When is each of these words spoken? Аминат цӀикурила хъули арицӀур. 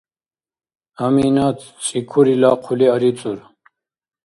Аминат 1.05 1.59
цӀикурила 1.85 2.51
хъули 2.63 2.87
арицӀур. 2.95 3.39